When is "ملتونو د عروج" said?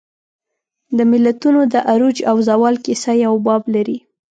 1.11-2.17